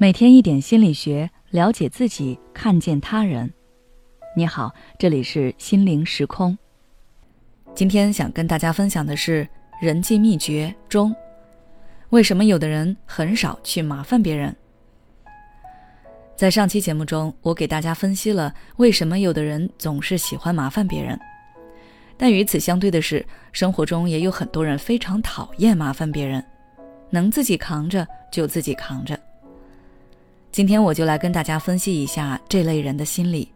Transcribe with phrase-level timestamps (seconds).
[0.00, 3.52] 每天一点心理学，了解自己，看见他人。
[4.36, 6.56] 你好，这里是心灵时空。
[7.74, 9.48] 今天想跟大家分享的是
[9.80, 11.12] 人际秘诀中，
[12.10, 14.54] 为什么有的人很少去麻烦别人？
[16.36, 21.18] 在上期节目中，我给大家分析了为什么有的人总是喜欢麻烦别人，
[22.16, 26.44] 但与此相对的是，生活中也有很多人非常讨厌麻烦别人，
[27.10, 29.18] 能自己扛着就自己扛着。
[30.58, 33.48] 今天我就来跟大家分析一下这类人的心理。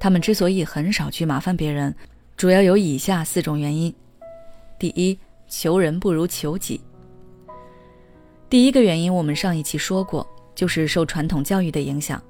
[0.00, 1.94] 他们之所以很少去麻烦别人，
[2.36, 3.94] 主要有以下四种原因：
[4.76, 6.80] 第一，求人不如求己。
[8.50, 12.20] 第一个原因，我们上一期说过，就是受传统教育的影响，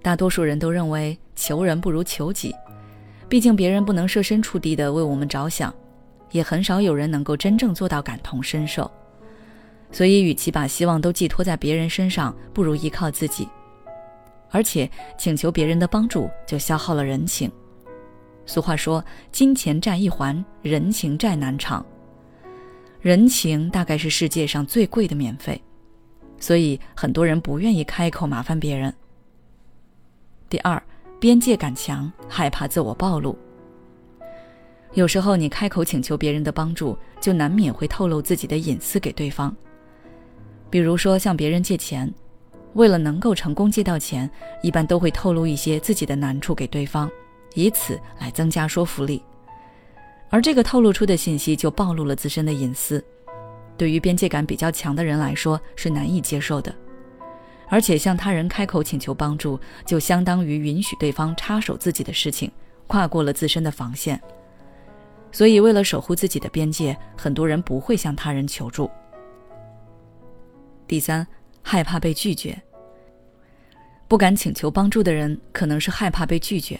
[0.00, 2.54] 大多数人都认为求人不如求己。
[3.28, 5.70] 毕竟别人不能设身处地的为我们着想，
[6.30, 8.90] 也很少有人能够真正做到感同身受。
[9.92, 13.46] 所以，与其把希望都寄托在别人身上，不如依靠自己。
[14.50, 17.52] 而且，请求别人的帮助就消耗了人情。
[18.46, 21.84] 俗话说：“金钱债一还，人情债难偿。”
[23.00, 25.60] 人情大概是世界上最贵的免费，
[26.38, 28.92] 所以很多人不愿意开口麻烦别人。
[30.48, 30.82] 第二，
[31.20, 33.36] 边界感强，害怕自我暴露。
[34.94, 39.54] 有时候，你开口请求别人的帮助，就难免会透露自己的隐私给对方。
[40.72, 42.10] 比如说向别人借钱，
[42.72, 44.28] 为了能够成功借到钱，
[44.62, 47.10] 一般都会透露一些自己的难处给对方，
[47.52, 49.22] 以此来增加说服力。
[50.30, 53.04] 而这个透露出的信息就暴露了自身的隐私，
[53.76, 56.74] 对于边界感比较强的人来说是难以接受的。
[57.68, 62.50] 而且向他人开口请求帮助，就相当于允许对方插手自己的事情，
[62.86, 64.18] 跨过了自身的防线。
[65.30, 68.90] 所以为了守护自己的边界，很多人不会向他人求助。
[70.92, 71.26] 第三，
[71.62, 72.60] 害怕被拒绝。
[74.06, 76.78] 不敢请求帮助的人，可能是害怕被拒绝。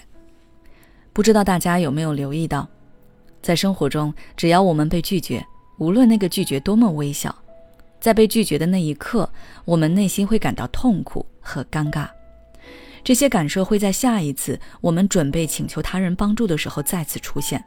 [1.15, 2.69] 不知道大家有没有留意到，
[3.41, 5.43] 在生活中，只要我们被拒绝，
[5.79, 7.35] 无论那个拒绝多么微小，
[8.01, 9.27] 在被拒绝的那一刻，
[9.65, 12.07] 我们内心会感到痛苦和尴尬。
[13.03, 17.65] 这些感受会在下一次我们准备请求他人帮助的时候再次出现，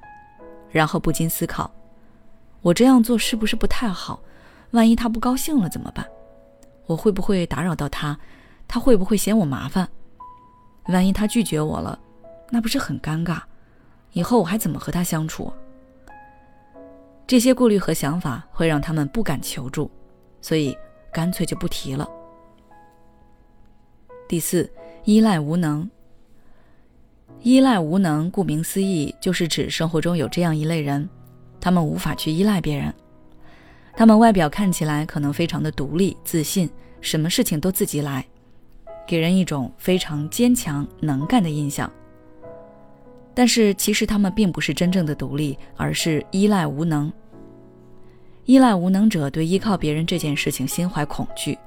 [0.70, 1.74] 然后不禁思考：
[2.62, 4.22] 我这样做是不是不太好？
[4.70, 6.06] 万一他不高兴了怎么办？
[6.86, 8.18] 我会不会打扰到他？
[8.68, 9.88] 他会不会嫌我麻烦？
[10.88, 12.00] 万一他拒绝我了，
[12.50, 13.42] 那不是很尴尬？
[14.12, 15.52] 以后我还怎么和他相处？
[17.28, 19.90] 这些顾虑和想法会让他们不敢求助，
[20.42, 20.78] 所以
[21.12, 22.08] 干脆就不提了。
[24.28, 24.72] 第四，
[25.04, 25.90] 依赖无能。
[27.42, 31.08] 依赖无能，顾名思义，就是指生活中有这样一类人，
[31.60, 32.94] 他们无法去依赖别人。
[33.98, 36.70] 他们外表看起来可能非常的独立自信，
[37.00, 38.26] 什么事情都自己来，
[39.08, 41.90] 给人一种非常坚强能干的印象。
[43.34, 47.12] 但是其实他们并不是真正的独立，而是依赖无能。
[48.46, 51.58] 依赖无能者对依靠别人这件事情心怀恐惧，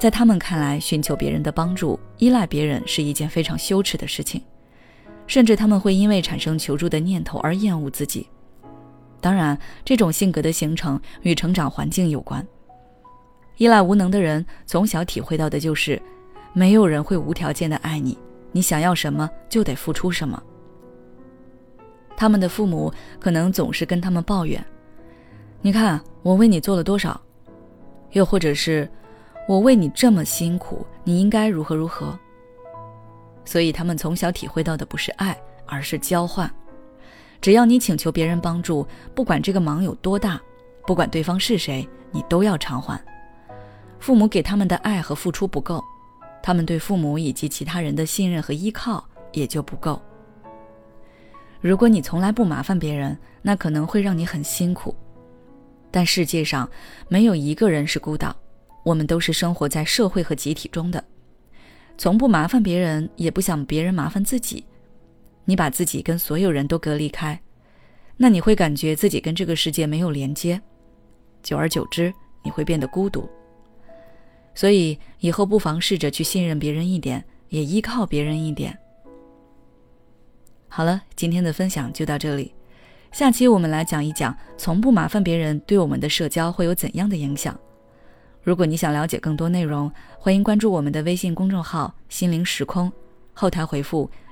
[0.00, 4.42] 在他们看来，寻求别人的帮助、依赖别人是一件非常羞耻的事情，
[5.26, 8.26] 甚至他们会因为产生求助的念头而厌恶自己。
[9.20, 12.46] 当然，这种性格的形成与成长环境有关。
[13.56, 16.00] 依赖无能的人从小体会到的就是，
[16.52, 18.16] 没有人会无条件的爱你，
[18.52, 20.40] 你想要什么就得付出什么。
[22.16, 24.64] 他们的父母可能总是跟他们抱怨
[25.60, 27.20] ：“你看我为你做了多少。”
[28.12, 28.88] 又或者是
[29.48, 32.18] “我为你这么辛苦，你应该如何如何。”
[33.44, 36.50] 所以他们从小体会到的不是爱，而是交换。
[37.40, 40.40] 只要你请求别人帮助，不管这个忙有多大，
[40.86, 43.00] 不管对方是谁，你都要偿还。
[43.98, 45.82] 父母给他们的爱和付出不够，
[46.42, 50.00] 他们对父母以及其他人的信任和依靠也就不够。
[51.60, 54.94] 如果你从来不麻烦别人，那可能会让你很辛苦。
[55.90, 56.68] 但世界上
[57.08, 58.36] 没有一个人是孤岛，
[58.84, 61.02] 我们都是生活在社会和集体中的，
[61.96, 64.64] 从不麻烦别人，也不想别人麻烦自己。
[65.46, 67.40] 你把自己跟所有人都隔离开，
[68.16, 70.60] 那你会感觉自己跟这个世界没有连接，
[71.42, 72.12] 久而久之，
[72.42, 73.28] 你会变得孤独。
[74.54, 78.76] 所以以后不妨试着去信任别人一点，也依靠别人一点。
[80.68, 82.52] 好了，今天的分享就到这里，
[83.12, 87.56] 下期我们来讲一讲从不麻烦别人对我们的社交会有怎样的影响。
[88.42, 92.92] 如果你想了解更多内容，欢迎关注我们的微信公众号“心灵时空”，
[93.32, 94.10] 后台回复。